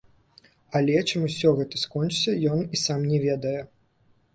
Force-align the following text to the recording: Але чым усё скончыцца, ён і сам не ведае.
Але 0.79 0.95
чым 1.09 1.27
усё 1.29 1.53
скончыцца, 1.85 2.37
ён 2.57 2.67
і 2.73 2.85
сам 2.89 3.09
не 3.15 3.25
ведае. 3.29 3.59